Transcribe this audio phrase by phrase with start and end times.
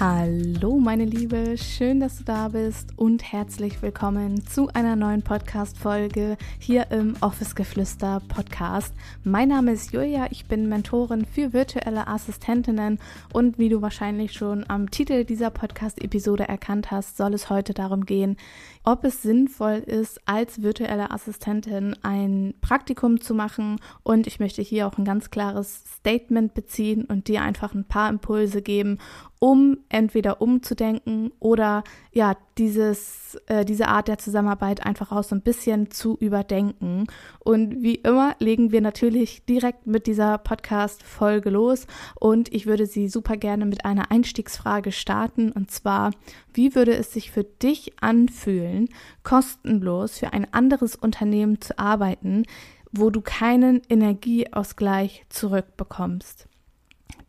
[0.00, 6.36] Hallo meine Liebe, schön, dass du da bist und herzlich willkommen zu einer neuen Podcast-Folge
[6.58, 8.92] hier im Office Geflüster Podcast.
[9.22, 12.98] Mein Name ist Julia, ich bin Mentorin für virtuelle Assistentinnen.
[13.32, 18.04] Und wie du wahrscheinlich schon am Titel dieser Podcast-Episode erkannt hast, soll es heute darum
[18.04, 18.36] gehen,
[18.82, 23.80] ob es sinnvoll ist, als virtuelle Assistentin ein Praktikum zu machen.
[24.02, 28.10] Und ich möchte hier auch ein ganz klares Statement beziehen und dir einfach ein paar
[28.10, 28.98] Impulse geben,
[29.44, 35.42] um entweder umzudenken oder ja, dieses, äh, diese Art der Zusammenarbeit einfach auch so ein
[35.42, 37.08] bisschen zu überdenken.
[37.40, 41.86] Und wie immer legen wir natürlich direkt mit dieser Podcast-Folge los
[42.18, 46.12] und ich würde sie super gerne mit einer Einstiegsfrage starten und zwar,
[46.54, 48.88] wie würde es sich für dich anfühlen,
[49.24, 52.44] kostenlos für ein anderes Unternehmen zu arbeiten,
[52.92, 56.48] wo du keinen Energieausgleich zurückbekommst?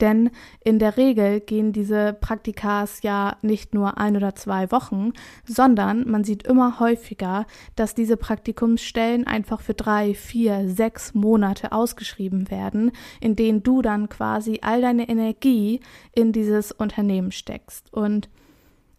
[0.01, 0.29] Denn
[0.63, 5.13] in der Regel gehen diese Praktikas ja nicht nur ein oder zwei Wochen,
[5.45, 7.45] sondern man sieht immer häufiger,
[7.75, 14.09] dass diese Praktikumsstellen einfach für drei, vier, sechs Monate ausgeschrieben werden, in denen du dann
[14.09, 15.79] quasi all deine Energie
[16.13, 17.93] in dieses Unternehmen steckst.
[17.93, 18.29] Und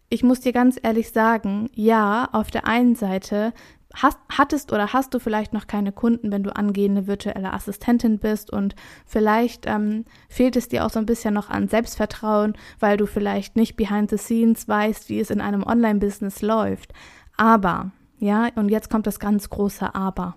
[0.09, 3.53] ich muss dir ganz ehrlich sagen, ja, auf der einen Seite
[3.93, 8.51] hast, hattest oder hast du vielleicht noch keine Kunden, wenn du angehende virtuelle Assistentin bist
[8.51, 13.05] und vielleicht ähm, fehlt es dir auch so ein bisschen noch an Selbstvertrauen, weil du
[13.05, 16.93] vielleicht nicht behind the scenes weißt, wie es in einem Online-Business läuft.
[17.37, 20.35] Aber, ja, und jetzt kommt das ganz große Aber.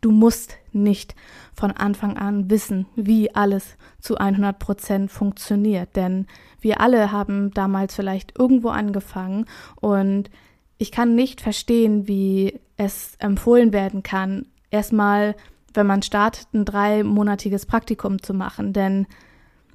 [0.00, 1.14] Du musst nicht
[1.54, 6.26] von Anfang an wissen, wie alles zu 100 Prozent funktioniert, denn
[6.60, 9.44] wir alle haben damals vielleicht irgendwo angefangen
[9.80, 10.30] und
[10.78, 15.36] ich kann nicht verstehen, wie es empfohlen werden kann, erstmal,
[15.72, 19.06] wenn man startet, ein dreimonatiges Praktikum zu machen, denn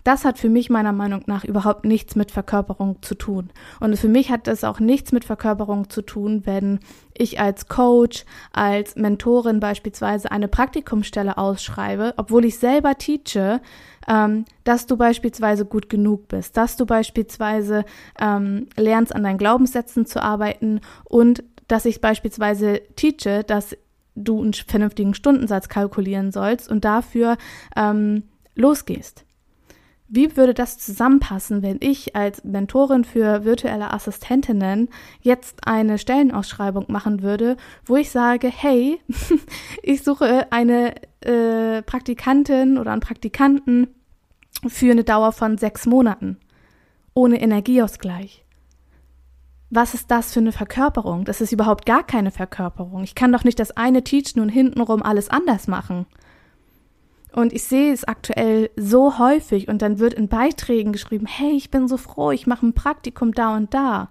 [0.04, 3.50] das hat für mich meiner Meinung nach überhaupt nichts mit Verkörperung zu tun.
[3.80, 6.80] Und für mich hat es auch nichts mit Verkörperung zu tun, wenn
[7.18, 13.62] ich als Coach, als Mentorin beispielsweise eine Praktikumsstelle ausschreibe, obwohl ich selber teache,
[14.08, 17.84] ähm, dass du beispielsweise gut genug bist, dass du beispielsweise
[18.20, 23.78] ähm, lernst, an deinen Glaubenssätzen zu arbeiten und dass ich beispielsweise teache, dass
[24.16, 27.38] du einen vernünftigen Stundensatz kalkulieren sollst und dafür
[27.76, 28.24] ähm,
[28.56, 29.26] losgehst.
[30.12, 34.90] Wie würde das zusammenpassen, wenn ich als Mentorin für virtuelle Assistentinnen
[35.22, 39.00] jetzt eine Stellenausschreibung machen würde, wo ich sage, hey,
[39.84, 43.88] ich suche eine äh, Praktikantin oder einen Praktikanten
[44.68, 46.38] für eine Dauer von sechs Monaten,
[47.14, 48.44] ohne Energieausgleich.
[49.70, 51.24] Was ist das für eine Verkörperung?
[51.26, 53.04] Das ist überhaupt gar keine Verkörperung.
[53.04, 56.08] Ich kann doch nicht das eine teachen und hintenrum alles anders machen.
[57.32, 61.70] Und ich sehe es aktuell so häufig und dann wird in Beiträgen geschrieben, hey, ich
[61.70, 64.10] bin so froh, ich mache ein Praktikum da und da.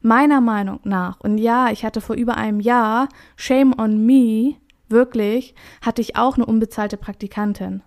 [0.00, 4.56] Meiner Meinung nach, und ja, ich hatte vor über einem Jahr, shame on me,
[4.88, 7.82] wirklich, hatte ich auch eine unbezahlte Praktikantin.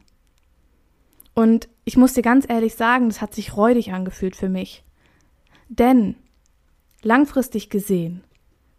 [1.33, 4.85] Und ich muss dir ganz ehrlich sagen, das hat sich räudig angefühlt für mich.
[5.67, 6.15] Denn
[7.01, 8.23] langfristig gesehen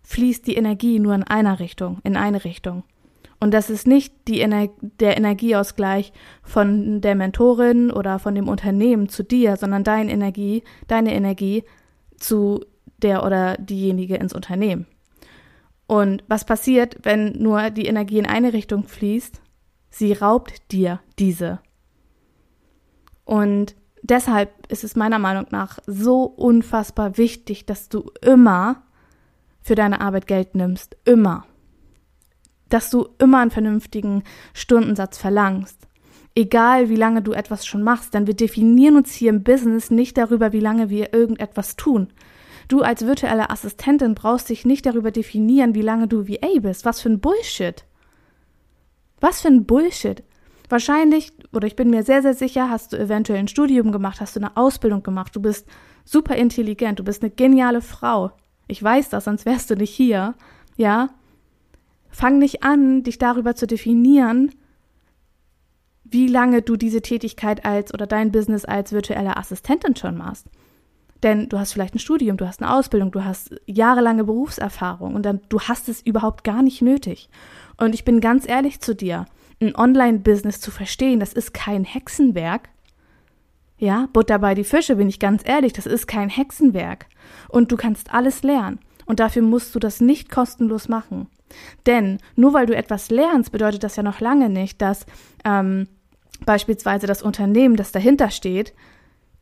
[0.03, 2.85] fließt die Energie nur in einer Richtung, in eine Richtung.
[3.39, 9.09] Und das ist nicht die Ener der Energieausgleich von der Mentorin oder von dem Unternehmen
[9.09, 11.65] zu dir, sondern deine Energie, deine Energie
[12.17, 12.65] zu
[13.03, 14.87] der oder diejenige ins Unternehmen.
[15.87, 19.41] Und was passiert, wenn nur die Energie in eine Richtung fließt?
[19.91, 21.61] Sie raubt dir diese.
[23.25, 28.83] Und deshalb ist es meiner Meinung nach so unfassbar wichtig, dass du immer
[29.61, 30.97] für deine Arbeit Geld nimmst.
[31.05, 31.45] Immer
[32.69, 34.23] dass du immer einen vernünftigen
[34.55, 35.87] Stundensatz verlangst.
[36.35, 40.19] Egal wie lange du etwas schon machst, denn wir definieren uns hier im Business nicht
[40.19, 42.09] darüber, wie lange wir irgendetwas tun.
[42.69, 46.85] Du als virtuelle Assistentin brauchst dich nicht darüber definieren, wie lange du VA bist.
[46.85, 47.85] Was für ein Bullshit.
[49.21, 50.23] Was für ein Bullshit.
[50.69, 54.35] Wahrscheinlich, oder ich bin mir sehr, sehr sicher, hast du eventuell ein Studium gemacht, hast
[54.35, 55.67] du eine Ausbildung gemacht, du bist
[56.05, 58.33] super intelligent, du bist eine geniale Frau.
[58.67, 60.35] Ich weiß das, sonst wärst du nicht hier.
[60.77, 61.11] Ja,
[62.17, 64.51] Fang nicht an, dich darüber zu definieren,
[66.03, 70.47] wie lange du diese Tätigkeit als oder dein Business als virtuelle Assistentin schon machst.
[71.23, 75.27] Denn du hast vielleicht ein Studium, du hast eine Ausbildung, du hast jahrelange Berufserfahrung und
[75.27, 77.29] dann du hast es überhaupt gar nicht nötig.
[77.77, 79.27] Und ich bin ganz ehrlich zu dir.
[79.61, 82.71] ein Online-Business zu verstehen, das ist kein Hexenwerk.
[83.77, 87.09] Ja, Butter bei die Fische, bin ich ganz ehrlich, das ist kein Hexenwerk.
[87.51, 88.79] Und du kannst alles lernen.
[89.07, 91.29] Und dafür musst du das nicht kostenlos machen.
[91.87, 95.07] Denn nur weil du etwas lernst, bedeutet das ja noch lange nicht, dass
[95.45, 95.89] ähm,
[96.45, 98.75] beispielsweise das Unternehmen, das dahinter steht,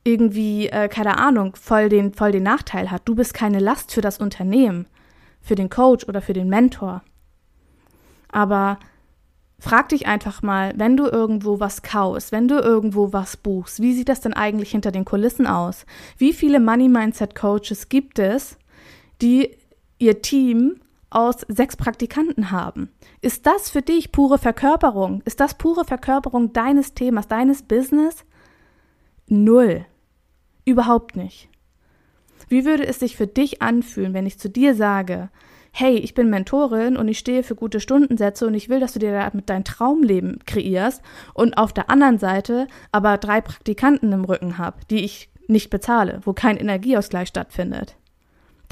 [0.05, 3.03] irgendwie, äh, keine Ahnung, voll den, voll den Nachteil hat.
[3.07, 4.87] Du bist keine Last für das Unternehmen,
[5.41, 7.03] für den Coach oder für den Mentor.
[8.31, 8.79] Aber
[9.59, 13.95] frag dich einfach mal, wenn du irgendwo was kaufst, wenn du irgendwo was buchst, wie
[13.95, 15.87] sieht das denn eigentlich hinter den Kulissen aus?
[16.19, 18.59] Wie viele Money Mindset Coaches gibt es,
[19.21, 19.57] die
[19.99, 20.81] ihr Team
[21.11, 22.91] aus sechs Praktikanten haben.
[23.21, 25.23] Ist das für dich pure Verkörperung?
[25.25, 28.25] Ist das pure Verkörperung deines Themas, deines Business?
[29.29, 29.87] Null.
[30.65, 31.49] Überhaupt nicht.
[32.49, 35.31] Wie würde es sich für dich anfühlen, wenn ich zu dir sage,
[35.73, 38.99] hey, ich bin Mentorin und ich stehe für gute Stundensätze und ich will, dass du
[38.99, 41.03] dir damit dein Traumleben kreierst
[41.33, 46.21] und auf der anderen Seite aber drei Praktikanten im Rücken habe, die ich nicht bezahle,
[46.25, 47.97] wo kein Energieausgleich stattfindet.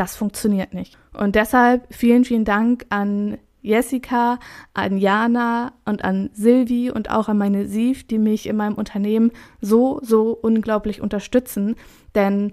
[0.02, 0.98] Das funktioniert nicht.
[1.16, 4.40] Und deshalb vielen, vielen Dank an Jessica,
[4.74, 9.30] an Jana und an Silvi und auch an meine Siv, die mich in meinem Unternehmen
[9.60, 11.76] so, so unglaublich unterstützen.
[12.16, 12.52] Denn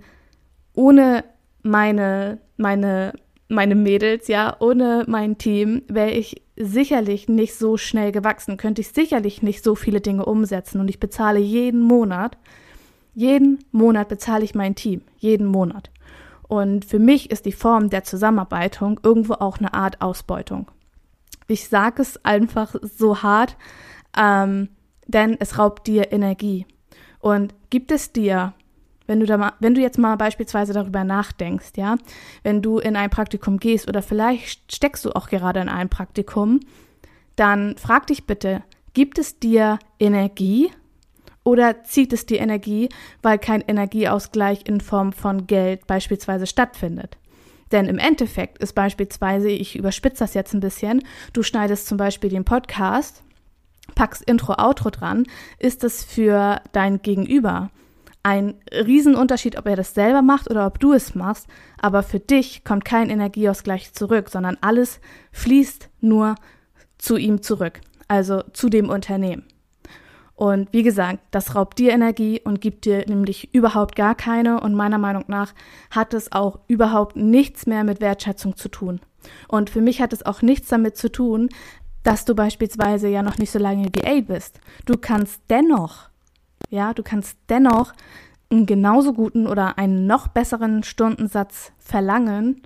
[0.75, 1.23] ohne
[1.63, 3.13] meine, meine,
[3.47, 8.89] meine Mädels, ja, ohne mein Team wäre ich sicherlich nicht so schnell gewachsen, könnte ich
[8.89, 10.79] sicherlich nicht so viele Dinge umsetzen.
[10.79, 12.37] Und ich bezahle jeden Monat,
[13.15, 15.89] jeden Monat bezahle ich mein Team, jeden Monat.
[16.49, 20.69] Und für mich ist die Form der Zusammenarbeitung irgendwo auch eine Art Ausbeutung.
[21.47, 23.55] Ich sage es einfach so hart,
[24.17, 24.69] ähm,
[25.05, 26.65] denn es raubt dir Energie.
[27.19, 28.53] Und gibt es dir,
[29.05, 31.97] wenn du, da mal, wenn du jetzt mal beispielsweise darüber nachdenkst, ja,
[32.41, 36.61] wenn du in ein Praktikum gehst oder vielleicht steckst du auch gerade in einem Praktikum,
[37.35, 38.63] dann frag dich bitte,
[38.93, 40.71] gibt es dir Energie
[41.43, 42.89] oder zieht es die Energie,
[43.21, 47.17] weil kein Energieausgleich in Form von Geld beispielsweise stattfindet?
[47.71, 51.03] Denn im Endeffekt ist beispielsweise, ich überspitze das jetzt ein bisschen,
[51.33, 53.23] du schneidest zum Beispiel den Podcast,
[53.95, 55.25] packst Intro, Outro dran,
[55.59, 57.69] ist es für dein Gegenüber
[58.23, 61.47] ein Riesenunterschied, ob er das selber macht oder ob du es machst,
[61.79, 64.99] aber für dich kommt kein Energieausgleich zurück, sondern alles
[65.31, 66.35] fließt nur
[66.97, 69.45] zu ihm zurück, also zu dem Unternehmen.
[70.39, 74.61] Und wie gesagt, das raubt dir Energie und gibt dir nämlich überhaupt gar keine.
[74.61, 75.53] Und meiner Meinung nach
[75.91, 79.01] hat es auch überhaupt nichts mehr mit Wertschätzung zu tun.
[79.49, 81.49] Und für mich hat es auch nichts damit zu tun,
[82.03, 84.61] dass du beispielsweise ja noch nicht so lange VA bist.
[84.85, 86.07] Du kannst dennoch,
[86.69, 87.91] ja, du kannst dennoch
[88.49, 92.61] einen genauso guten oder einen noch besseren Stundensatz verlangen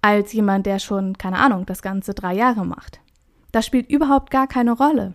[0.00, 3.00] als jemand, der schon, keine Ahnung, das Ganze drei Jahre macht.
[3.52, 5.12] Das spielt überhaupt gar keine Rolle.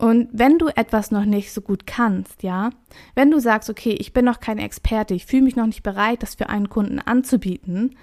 [0.00, 2.70] Und wenn du etwas noch nicht so gut kannst, ja,
[3.14, 6.22] wenn du sagst, okay, ich bin noch kein Experte, ich fühle mich noch nicht bereit,
[6.22, 7.94] das für einen Kunden anzubieten,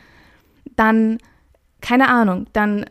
[0.75, 1.17] dann,
[1.81, 2.85] keine Ahnung, dann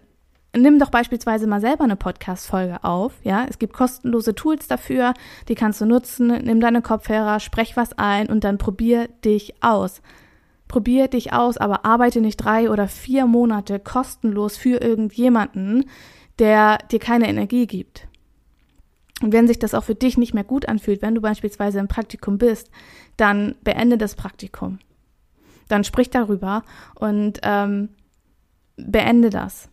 [0.57, 3.47] nimm doch beispielsweise mal selber eine Podcast-Folge auf, ja.
[3.49, 5.15] Es gibt kostenlose Tools dafür,
[5.49, 10.03] die kannst du nutzen, nimm deine Kopfhörer, sprech was ein und dann probier dich aus.
[10.67, 15.85] Probier dich aus, aber arbeite nicht drei oder vier Monate kostenlos für irgendjemanden,
[16.41, 18.09] der dir keine Energie gibt.
[19.23, 21.89] Und wenn sich das auch für dich nicht mehr gut anfühlt, wenn du beispielsweise im
[21.89, 22.71] Praktikum bist,
[23.17, 24.79] dann beende das Praktikum.
[25.69, 26.63] Dann sprich darüber
[26.95, 27.89] und ähm,
[28.77, 29.69] beende das.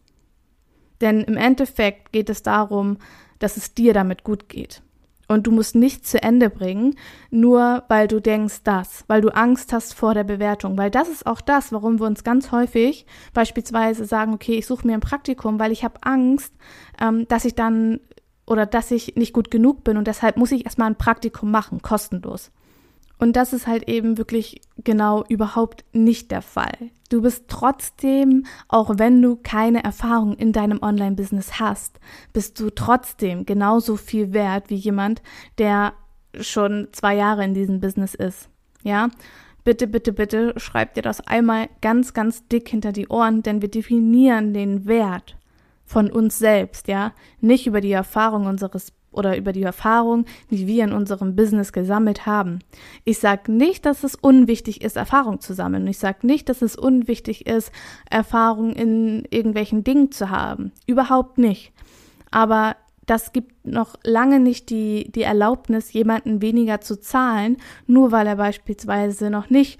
[1.02, 2.98] Denn im Endeffekt geht es darum,
[3.40, 4.82] dass es dir damit gut geht.
[5.28, 6.96] Und du musst nichts zu Ende bringen,
[7.30, 10.78] nur weil du denkst das, weil du Angst hast vor der Bewertung.
[10.78, 14.86] Weil das ist auch das, warum wir uns ganz häufig beispielsweise sagen, okay, ich suche
[14.86, 16.54] mir ein Praktikum, weil ich habe Angst,
[17.02, 18.00] ähm, dass ich dann
[18.46, 21.82] oder dass ich nicht gut genug bin und deshalb muss ich erstmal ein Praktikum machen,
[21.82, 22.52] kostenlos.
[23.20, 26.90] Und das ist halt eben wirklich genau überhaupt nicht der Fall.
[27.10, 32.00] Du bist trotzdem, auch wenn du keine Erfahrung in deinem Online-Business hast,
[32.34, 35.22] bist du trotzdem genauso viel wert wie jemand,
[35.58, 35.94] der
[36.40, 38.50] schon zwei Jahre in diesem Business ist.
[38.84, 39.10] Ja?
[39.64, 43.70] Bitte, bitte, bitte schreib dir das einmal ganz, ganz dick hinter die Ohren, denn wir
[43.70, 45.38] definieren den Wert
[45.94, 50.84] von uns selbst, ja, nicht über die Erfahrung unseres oder über die Erfahrung, die wir
[50.84, 52.60] in unserem Business gesammelt haben.
[53.06, 55.86] Ich sage nicht, dass es unwichtig ist, Erfahrung zu sammeln.
[55.86, 57.72] Ich sage nicht, dass es unwichtig ist,
[58.10, 60.72] Erfahrung in irgendwelchen Dingen zu haben.
[60.88, 61.74] Überhaupt nicht.
[62.32, 68.26] Aber das gibt noch lange nicht die, die Erlaubnis, jemanden weniger zu zahlen, nur weil
[68.26, 69.80] er beispielsweise noch nicht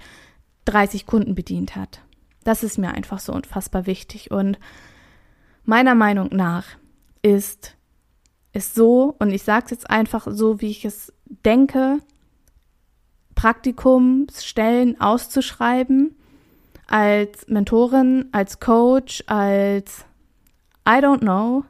[0.66, 2.02] 30 Kunden bedient hat.
[2.44, 4.30] Das ist mir einfach so unfassbar wichtig.
[4.30, 4.58] Und
[5.64, 6.64] Meiner Meinung nach
[7.22, 7.76] ist
[8.54, 11.98] ist so, und ich sage es jetzt einfach so, wie ich es denke,
[13.34, 16.14] Praktikumsstellen auszuschreiben
[16.86, 20.04] als Mentorin, als Coach, als
[20.88, 21.64] I don't know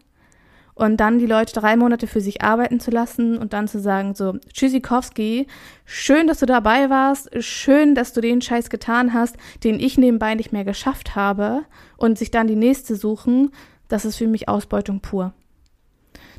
[0.75, 4.15] und dann die Leute drei Monate für sich arbeiten zu lassen und dann zu sagen
[4.15, 5.47] so, Tschüssikowski,
[5.85, 10.35] schön, dass du dabei warst, schön, dass du den Scheiß getan hast, den ich nebenbei
[10.35, 11.63] nicht mehr geschafft habe
[11.97, 13.53] und sich dann die nächste suchen,
[13.89, 15.33] das ist für mich Ausbeutung pur.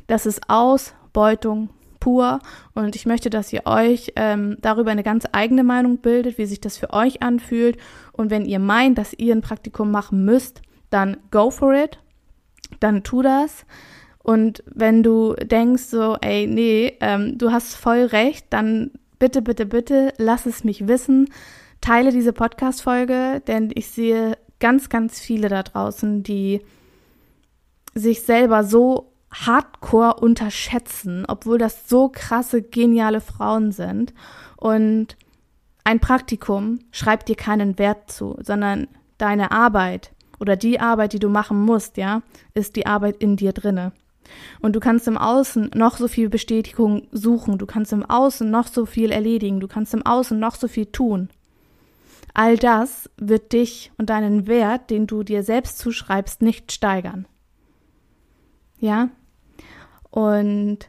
[0.06, 2.40] Das ist Ausbeutung pur
[2.74, 6.60] und ich möchte, dass ihr euch ähm, darüber eine ganz eigene Meinung bildet, wie sich
[6.60, 7.78] das für euch anfühlt
[8.12, 11.98] und wenn ihr meint, dass ihr ein Praktikum machen müsst, dann go for it,
[12.80, 13.66] dann tu das
[14.26, 19.66] und wenn du denkst so, ey, nee, ähm, du hast voll recht, dann bitte, bitte,
[19.66, 21.28] bitte, lass es mich wissen.
[21.80, 26.60] Teile diese Podcast-Folge, denn ich sehe ganz, ganz viele da draußen, die
[27.96, 34.14] sich selber so hardcore unterschätzen, obwohl das so krasse, geniale Frauen sind.
[34.56, 35.16] Und
[35.84, 38.88] ein Praktikum schreibt dir keinen Wert zu, sondern
[39.18, 42.22] deine Arbeit oder die Arbeit, die du machen musst, ja,
[42.54, 43.92] ist die Arbeit in dir drinne.
[44.60, 48.66] Und du kannst im Außen noch so viel Bestätigung suchen, du kannst im Außen noch
[48.66, 51.28] so viel erledigen, du kannst im Außen noch so viel tun.
[52.34, 57.26] All das wird dich und deinen Wert, den du dir selbst zuschreibst, nicht steigern.
[58.78, 59.10] Ja?
[60.10, 60.88] Und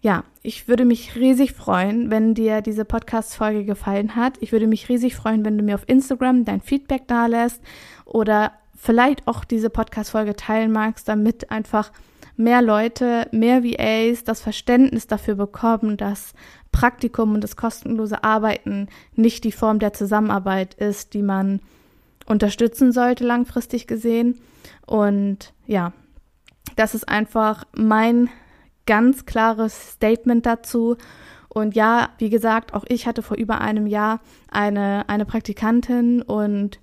[0.00, 4.36] ja, ich würde mich riesig freuen, wenn dir diese Podcast-Folge gefallen hat.
[4.40, 7.62] Ich würde mich riesig freuen, wenn du mir auf Instagram dein Feedback da lässt
[8.04, 11.90] oder vielleicht auch diese Podcast-Folge teilen magst, damit einfach
[12.36, 16.34] mehr Leute, mehr VAs das Verständnis dafür bekommen, dass
[16.72, 21.60] Praktikum und das kostenlose Arbeiten nicht die Form der Zusammenarbeit ist, die man
[22.26, 24.40] unterstützen sollte, langfristig gesehen.
[24.86, 25.92] Und ja,
[26.76, 28.28] das ist einfach mein
[28.86, 30.96] ganz klares Statement dazu.
[31.48, 36.80] Und ja, wie gesagt, auch ich hatte vor über einem Jahr eine, eine Praktikantin und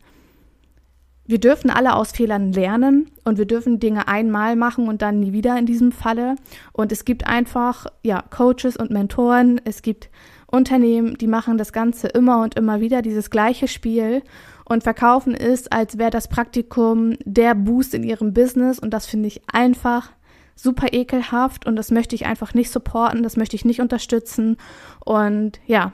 [1.25, 5.33] wir dürfen alle aus Fehlern lernen und wir dürfen Dinge einmal machen und dann nie
[5.33, 6.35] wieder in diesem Falle.
[6.73, 10.09] Und es gibt einfach, ja, Coaches und Mentoren, es gibt
[10.47, 14.23] Unternehmen, die machen das Ganze immer und immer wieder, dieses gleiche Spiel
[14.71, 19.27] und verkaufen es, als wäre das Praktikum der Boost in ihrem Business und das finde
[19.27, 20.11] ich einfach
[20.55, 24.57] super ekelhaft und das möchte ich einfach nicht supporten, das möchte ich nicht unterstützen
[25.03, 25.91] und ja,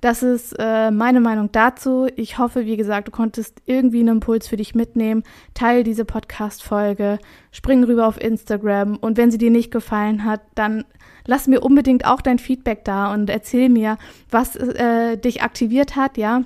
[0.00, 2.06] das ist äh, meine Meinung dazu.
[2.14, 5.24] Ich hoffe, wie gesagt, du konntest irgendwie einen Impuls für dich mitnehmen.
[5.54, 7.18] Teil diese Podcast-Folge,
[7.50, 10.84] spring rüber auf Instagram und wenn sie dir nicht gefallen hat, dann
[11.26, 13.96] lass mir unbedingt auch dein Feedback da und erzähl mir,
[14.30, 16.42] was äh, dich aktiviert hat, ja.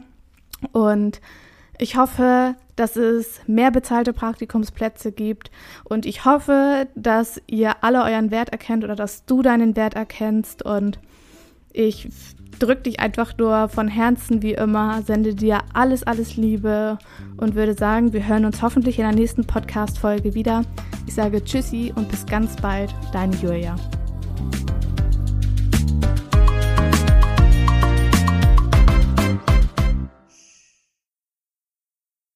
[0.70, 1.20] Und
[1.82, 5.50] ich hoffe, dass es mehr bezahlte Praktikumsplätze gibt
[5.82, 10.64] und ich hoffe, dass ihr alle euren Wert erkennt oder dass du deinen Wert erkennst
[10.64, 11.00] und
[11.72, 12.08] ich
[12.58, 16.98] drück dich einfach nur von Herzen wie immer, sende dir alles, alles Liebe
[17.36, 20.62] und würde sagen, wir hören uns hoffentlich in der nächsten Podcast-Folge wieder.
[21.08, 23.74] Ich sage Tschüssi und bis ganz bald, deine Julia.